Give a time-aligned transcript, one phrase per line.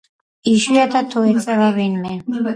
[0.51, 2.17] იშვიათად თუ ეწვევა ვინმე.